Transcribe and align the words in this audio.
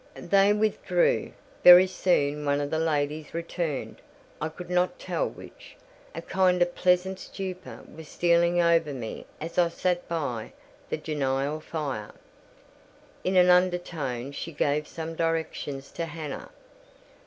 They 0.15 0.51
withdrew. 0.51 1.31
Very 1.63 1.85
soon 1.85 2.43
one 2.43 2.59
of 2.59 2.71
the 2.71 2.79
ladies 2.79 3.35
returned—I 3.35 4.49
could 4.49 4.71
not 4.71 4.97
tell 4.97 5.29
which. 5.29 5.75
A 6.15 6.23
kind 6.23 6.59
of 6.59 6.73
pleasant 6.73 7.19
stupor 7.19 7.81
was 7.87 8.07
stealing 8.07 8.59
over 8.59 8.95
me 8.95 9.27
as 9.39 9.59
I 9.59 9.69
sat 9.69 10.07
by 10.07 10.53
the 10.89 10.97
genial 10.97 11.59
fire. 11.59 12.13
In 13.23 13.35
an 13.35 13.51
undertone 13.51 14.31
she 14.31 14.51
gave 14.51 14.87
some 14.87 15.13
directions 15.13 15.91
to 15.91 16.05
Hannah. 16.07 16.49